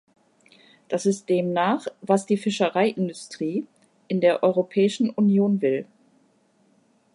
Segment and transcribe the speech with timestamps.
[0.87, 3.67] Das ist demnach, was die Fischereiindustrie
[4.07, 5.85] in der Europäischen Union will.